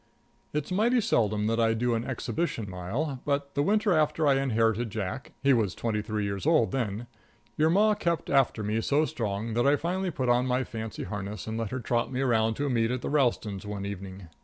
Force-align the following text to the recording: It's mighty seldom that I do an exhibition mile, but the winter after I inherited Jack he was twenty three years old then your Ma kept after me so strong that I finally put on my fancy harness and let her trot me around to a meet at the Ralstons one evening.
It's 0.51 0.71
mighty 0.71 0.99
seldom 0.99 1.45
that 1.45 1.59
I 1.59 1.75
do 1.75 1.93
an 1.93 2.05
exhibition 2.05 2.67
mile, 2.67 3.21
but 3.23 3.53
the 3.53 3.61
winter 3.61 3.93
after 3.93 4.25
I 4.25 4.33
inherited 4.39 4.89
Jack 4.89 5.33
he 5.43 5.53
was 5.53 5.75
twenty 5.75 6.01
three 6.01 6.23
years 6.23 6.47
old 6.47 6.71
then 6.71 7.05
your 7.55 7.69
Ma 7.69 7.93
kept 7.93 8.27
after 8.27 8.63
me 8.63 8.81
so 8.81 9.05
strong 9.05 9.53
that 9.53 9.67
I 9.67 9.75
finally 9.75 10.09
put 10.09 10.27
on 10.27 10.47
my 10.47 10.63
fancy 10.63 11.03
harness 11.03 11.45
and 11.45 11.55
let 11.55 11.69
her 11.69 11.79
trot 11.79 12.11
me 12.11 12.21
around 12.21 12.55
to 12.55 12.65
a 12.65 12.69
meet 12.71 12.89
at 12.89 13.03
the 13.03 13.11
Ralstons 13.11 13.63
one 13.63 13.85
evening. 13.85 14.27